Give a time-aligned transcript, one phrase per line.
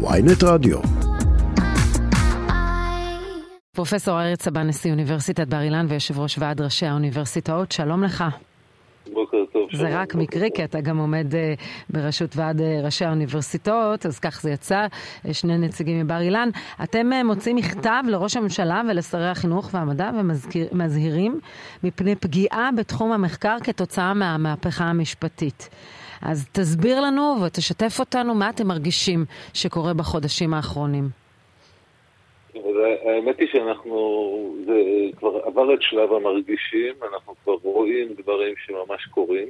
[0.00, 0.78] ויינט רדיו.
[3.72, 8.24] פרופסור ארץ סבן, נשיא אוניברסיטת בר אילן ויושב ראש ועד ראשי האוניברסיטאות, שלום לך.
[9.12, 9.68] בוקר טוב.
[9.72, 14.42] זה רק מקרי, כי אתה גם עומד uh, בראשות ועד uh, ראשי האוניברסיטאות, אז כך
[14.42, 16.48] זה יצא, uh, שני נציגים מבר אילן.
[16.82, 20.10] אתם uh, מוצאים מכתב לראש הממשלה ולשרי החינוך והמדע
[20.72, 21.40] ומזהירים
[21.84, 25.68] מפני פגיעה בתחום המחקר כתוצאה מהמהפכה המשפטית.
[26.22, 29.24] אז תסביר לנו ותשתף אותנו מה אתם מרגישים
[29.54, 31.08] שקורה בחודשים האחרונים.
[33.04, 34.74] האמת היא שאנחנו, זה
[35.16, 39.48] כבר עבר את שלב המרגישים, אנחנו כבר רואים דברים שממש קורים,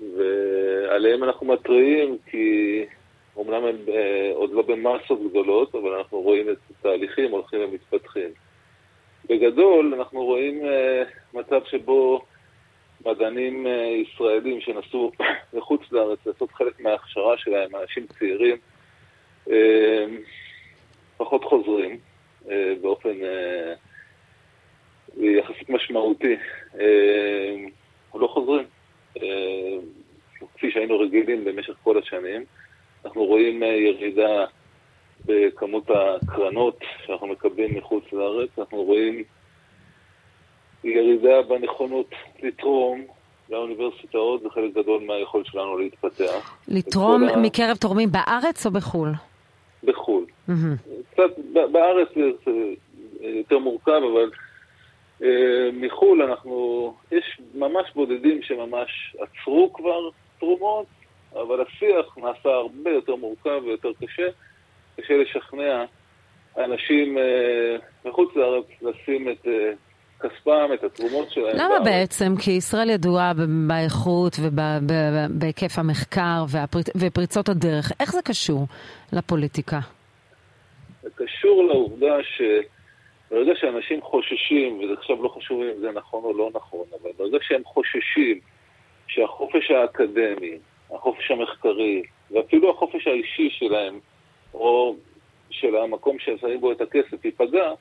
[0.00, 2.84] ועליהם אנחנו מתריעים כי
[3.36, 8.28] אומנם הם אה, עוד לא במסות גדולות, אבל אנחנו רואים את התהליכים הולכים ומתפתחים.
[9.28, 11.02] בגדול, אנחנו רואים אה,
[11.34, 12.22] מצב שבו
[13.06, 15.12] מדענים אה, ישראלים שנסעו
[15.54, 18.56] לחוץ לארץ לעשות חלק מההכשרה שלהם, אנשים צעירים,
[21.16, 21.98] פחות חוזרים
[22.50, 23.74] אה, באופן אה,
[25.16, 26.36] יחסית משמעותי.
[26.80, 27.54] אה,
[28.14, 28.64] לא חוזרים,
[30.54, 32.44] כפי שהיינו רגילים במשך כל השנים.
[33.04, 34.44] אנחנו רואים ירידה
[35.26, 39.24] בכמות הקרנות שאנחנו מקבלים מחוץ לארץ, אנחנו רואים
[40.84, 42.10] ירידה בנכונות
[42.42, 43.02] לתרום
[43.50, 46.56] לאוניברסיטאות, זה חלק גדול מהיכולת שלנו להתפתח.
[46.68, 49.12] לתרום מקרב תורמים בארץ או בחו"ל?
[49.84, 50.24] בחו"ל.
[51.12, 51.38] קצת
[51.72, 52.52] בארץ זה
[53.20, 54.30] יותר מורכב, אבל
[55.22, 60.86] אה, מחו"ל אנחנו, יש ממש בודדים שממש עצרו כבר תרומות,
[61.32, 64.28] אבל השיח נעשה הרבה יותר מורכב ויותר קשה.
[64.96, 65.84] קשה לשכנע
[66.58, 69.72] אנשים אה, מחוץ לארץ לשים את אה,
[70.20, 71.56] כספם, את התרומות שלהם.
[71.56, 71.84] למה בארץ.
[71.84, 72.32] בעצם?
[72.44, 73.32] כי ישראל ידועה
[73.68, 76.44] באיכות ובהיקף המחקר
[76.96, 77.92] ופריצות הדרך.
[78.00, 78.66] איך זה קשור
[79.12, 79.80] לפוליטיקה?
[81.02, 86.50] זה קשור לעובדה שברגע שאנשים חוששים, וזה עכשיו לא חשוב אם זה נכון או לא
[86.54, 88.40] נכון, אבל ברגע שהם חוששים
[89.06, 90.58] שהחופש האקדמי,
[90.94, 93.98] החופש המחקרי, ואפילו החופש האישי שלהם,
[94.54, 94.96] או
[95.50, 97.72] של המקום שהם שמים בו את הכסף, ייפגע,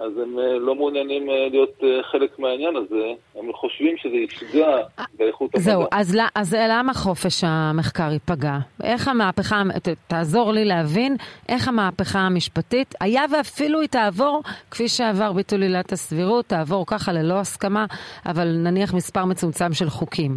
[0.00, 4.76] אז הם אה, לא מעוניינים אה, להיות אה, חלק מהעניין הזה, הם חושבים שזה יפגע
[5.14, 5.64] באיכות המדע.
[5.64, 8.58] זהו, אז, אז למה חופש המחקר ייפגע?
[8.84, 9.62] איך המהפכה,
[10.08, 11.16] תעזור לי להבין
[11.48, 17.34] איך המהפכה המשפטית, היה ואפילו היא תעבור, כפי שעבר ביטול עילת הסבירות, תעבור ככה ללא
[17.34, 17.86] הסכמה,
[18.26, 20.36] אבל נניח מספר מצומצם של חוקים.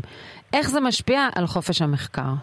[0.54, 2.34] איך זה משפיע על חופש המחקר?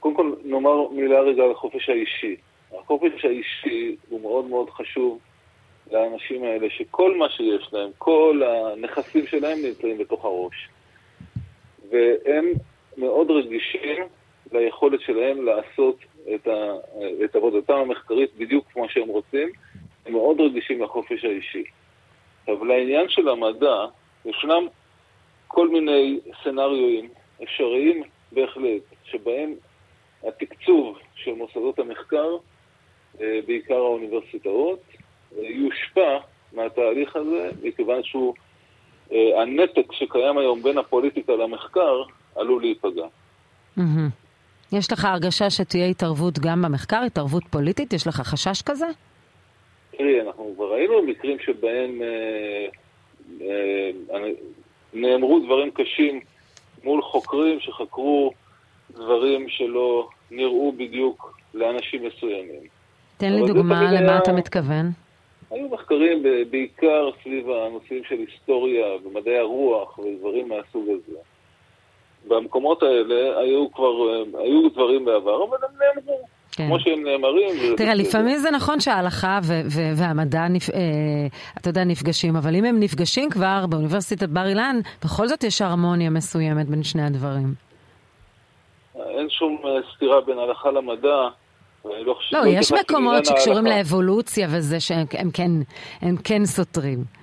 [0.00, 2.36] קודם כל נאמר מילה רגע על החופש האישי.
[2.80, 5.18] החופש האישי הוא מאוד מאוד חשוב
[5.92, 10.68] לאנשים האלה, שכל מה שיש להם, כל הנכסים שלהם נמצאים בתוך הראש.
[11.90, 12.52] והם
[12.96, 14.02] מאוד רגישים
[14.52, 15.96] ליכולת שלהם לעשות
[16.34, 16.74] את, ה,
[17.24, 19.48] את עבודתם המחקרית בדיוק כמו שהם רוצים,
[20.06, 21.64] הם מאוד רגישים לחופש האישי.
[22.48, 23.86] אבל לעניין של המדע,
[24.24, 24.66] ישנם
[25.48, 27.08] כל מיני סצנריואים
[27.42, 29.54] אפשריים בהחלט, שבהם
[30.28, 32.36] התקצוב של מוסדות המחקר,
[33.20, 34.80] אה, בעיקר האוניברסיטאות,
[35.38, 36.18] יושפע
[36.52, 38.34] מהתהליך הזה, מכיוון שהוא,
[39.12, 42.02] אה, הנתק שקיים היום בין הפוליטיקה למחקר
[42.36, 43.06] עלול להיפגע.
[44.72, 47.92] יש לך הרגשה שתהיה התערבות גם במחקר, התערבות פוליטית?
[47.92, 48.86] יש לך חשש כזה?
[49.90, 52.66] תראי, אנחנו כבר ראינו מקרים שבהם אה,
[53.40, 53.90] אה,
[54.94, 56.20] נאמרו דברים קשים
[56.84, 58.32] מול חוקרים שחקרו
[58.90, 62.60] דברים שלא נראו בדיוק לאנשים מסוימים.
[63.16, 64.18] תן לי דוגמה למה היה...
[64.18, 64.90] אתה מתכוון.
[65.52, 71.18] היו מחקרים בעיקר סביב הנושאים של היסטוריה ומדעי הרוח ודברים מהסוג הזה.
[72.28, 76.26] במקומות האלה היו כבר, היו דברים בעבר, אבל הם נאמרו.
[76.52, 76.66] כן.
[76.66, 77.76] כמו שהם נאמרים.
[77.76, 79.38] תראה, לפעמים זה נכון שההלכה
[79.96, 80.70] והמדע, נפ...
[80.70, 80.78] אה,
[81.58, 86.10] אתה יודע, נפגשים, אבל אם הם נפגשים כבר באוניברסיטת בר אילן, בכל זאת יש הרמוניה
[86.10, 87.54] מסוימת בין שני הדברים.
[88.94, 91.28] אין שום אה, סתירה בין הלכה למדע.
[91.84, 95.50] לא, לא יש מקומות שקשורים לאבולוציה וזה שהם כן,
[96.00, 97.21] הם כן סותרים.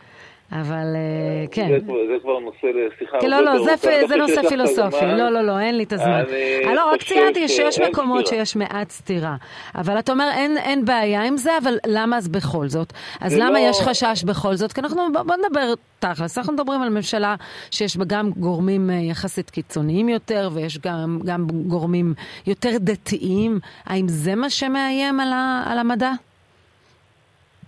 [0.52, 1.68] אבל אה, כן.
[1.70, 3.18] זה כבר נושא לשיחה.
[3.22, 3.66] כן, לא, לא,
[4.08, 5.06] זה נושא פילוסופי.
[5.06, 6.24] לא, לא, לא, אין לי את הזמן.
[6.66, 9.36] אני לא, רק ציינתי שיש מקומות שיש מעט סתירה.
[9.76, 12.94] אבל אתה אומר, אין בעיה עם זה, אבל למה אז בכל זאת?
[13.22, 14.74] אז למה לא- יש חשש בכל זאת?
[14.74, 17.36] כי אנחנו, בוא נדבר תכלס, אנחנו מדברים על ממשלה
[17.72, 20.78] שיש בה גם גורמים אה, יחסית קיצוניים יותר, ויש
[21.26, 22.14] גם גורמים
[22.48, 23.60] יותר דתיים.
[23.86, 25.20] האם זה מה שמאיים
[25.66, 26.12] על המדע?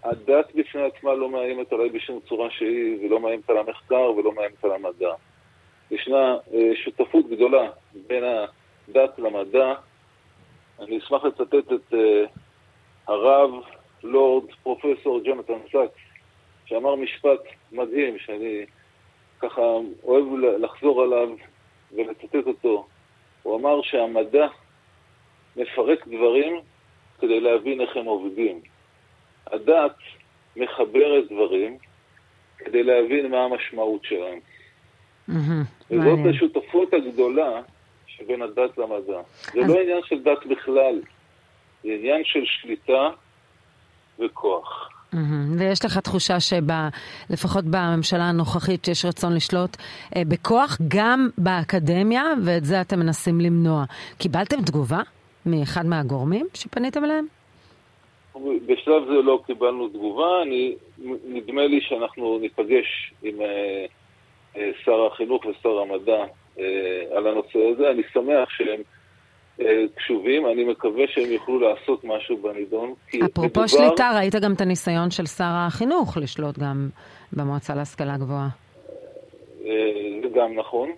[0.03, 4.63] הדת בפני עצמה לא מאיימת עליי בשום צורה שהיא, ולא מאיימת על המחקר ולא מאיימת
[4.65, 5.13] על המדע.
[5.91, 7.69] ישנה אה, שותפות גדולה
[8.07, 9.73] בין הדת למדע.
[10.79, 11.97] אני אשמח לצטט את אה,
[13.07, 13.51] הרב
[14.03, 15.99] לורד פרופסור ג'ונתן סאקס,
[16.65, 17.39] שאמר משפט
[17.71, 18.65] מדהים, שאני
[19.39, 19.61] ככה
[20.03, 20.25] אוהב
[20.59, 21.29] לחזור עליו
[21.91, 22.87] ולצטט אותו.
[23.43, 24.47] הוא אמר שהמדע
[25.55, 26.59] מפרק דברים
[27.19, 28.61] כדי להבין איך הם עובדים.
[29.47, 29.95] הדת
[30.55, 31.77] מחברת דברים
[32.57, 34.39] כדי להבין מה המשמעות שלהם.
[35.91, 37.61] וזאת השותפות הגדולה
[38.07, 39.21] שבין הדת למדע.
[39.53, 41.01] זה לא עניין של דת בכלל,
[41.83, 43.09] זה עניין של שליטה
[44.19, 44.89] וכוח.
[45.57, 49.77] ויש לך תחושה שלפחות בממשלה הנוכחית יש רצון לשלוט
[50.15, 53.83] אה, בכוח גם באקדמיה, ואת זה אתם מנסים למנוע.
[54.17, 55.01] קיבלתם תגובה
[55.45, 57.25] מאחד מהגורמים שפניתם אליהם?
[58.65, 60.75] בשלב זה לא קיבלנו תגובה, אני,
[61.25, 63.85] נדמה לי שאנחנו ניפגש עם אה,
[64.57, 66.23] אה, שר החינוך ושר המדע
[66.59, 67.91] אה, על הנושא הזה.
[67.91, 68.81] אני שמח שהם
[69.61, 72.93] אה, קשובים, אני מקווה שהם יוכלו לעשות משהו בנידון.
[73.09, 73.67] אפרופו מדובר...
[73.67, 76.89] שליטה, ראית גם את הניסיון של שר החינוך לשלוט גם
[77.33, 78.49] במועצה להשכלה גבוהה.
[79.65, 80.89] אה, זה גם נכון.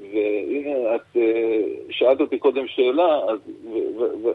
[0.00, 1.60] והנה, את אה,
[1.90, 4.30] שאלת אותי קודם שאלה, אז, ו, ו, ו,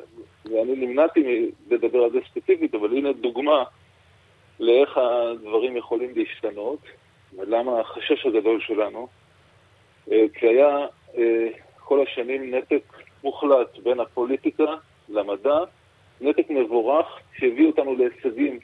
[0.56, 3.64] ואני נמנעתי לדבר על זה ספציפית, אבל הנה דוגמה
[4.60, 6.80] לאיך הדברים יכולים להשתנות,
[7.38, 9.08] ולמה החשש הגדול שלנו.
[10.12, 10.88] אה, כי היה
[11.18, 11.48] אה,
[11.80, 12.84] כל השנים נתק
[13.24, 14.76] מוחלט בין הפוליטיקה
[15.10, 15.60] למדע,
[16.22, 18.60] נתק מבורך שהביא אותנו להישגים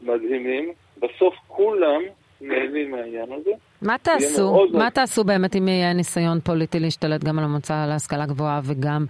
[0.00, 0.72] מדהימים.
[0.98, 2.02] בסוף כולם
[2.40, 3.50] נהנים מהעניין הזה.
[3.82, 4.66] מה תעשו?
[4.72, 9.06] מה תעשו באמת אם יהיה ניסיון פוליטי להשתלט גם על המוצא להשכלה גבוהה וגם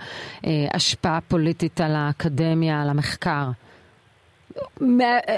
[0.47, 3.45] אה, השפעה פוליטית על האקדמיה, על המחקר?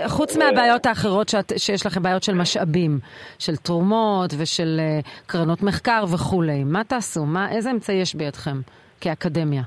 [0.06, 2.98] חוץ מהבעיות האחרות שאת, שיש לכם, בעיות של משאבים,
[3.38, 7.24] של תרומות ושל uh, קרנות מחקר וכולי, מה תעשו?
[7.26, 8.60] מה, איזה אמצעי יש בידכם
[9.00, 9.62] כאקדמיה?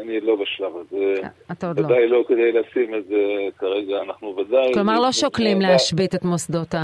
[0.00, 1.14] אני לא בשלב הזה.
[1.22, 1.86] אה, אתה עוד לא.
[1.86, 4.74] ודאי לא כדי לשים את זה כרגע, אנחנו ודאי...
[4.74, 6.74] כלומר, לא שוקלים להשבית את מוסדות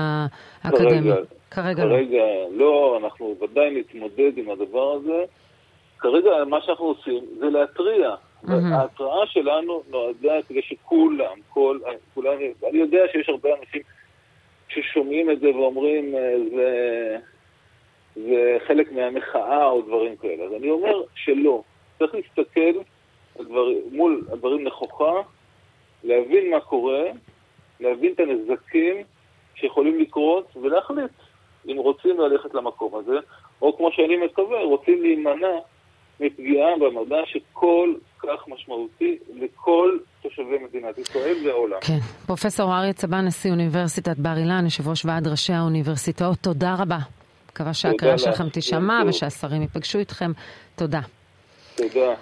[0.65, 1.15] האקדמיה.
[1.51, 1.91] כרגע לא.
[1.91, 5.25] כרגע לא, אנחנו ודאי נתמודד עם הדבר הזה.
[5.99, 8.15] כרגע מה שאנחנו עושים זה להתריע.
[8.49, 11.79] ההתראה שלנו נועדה כדי שכולם, כל,
[12.15, 12.33] כולם,
[12.71, 13.83] אני יודע שיש הרבה אנשים
[14.69, 17.17] ששומעים את זה ואומרים אה, זה,
[18.15, 20.45] זה חלק מהמחאה או דברים כאלה.
[20.45, 21.63] אז אני אומר שלא.
[21.99, 22.81] צריך להסתכל
[23.57, 25.13] הדבר, מול הדברים נכוחה,
[26.05, 27.03] להבין מה קורה,
[27.81, 28.97] להבין את הנזקים
[29.55, 31.11] שיכולים לקרות ולהחליט
[31.69, 33.19] אם רוצים ללכת למקום הזה,
[33.63, 35.57] או כמו שאני מקווה, רוצים להימנע
[36.21, 41.79] מפגיעה במדע שכל כך משמעותי לכל תושבי מדינת ישראל והעולם.
[41.81, 41.99] כן.
[42.27, 46.99] פרופסור אריה צבא, נשיא אוניברסיטת בר אילן, יושב ראש ועד ראשי האוניברסיטאות, תודה רבה.
[47.53, 50.33] מקווה שהקריאה שלכם תישמע ושהשרים ייפגשו איתכם.
[50.77, 51.01] תודה.
[51.77, 52.15] תודה.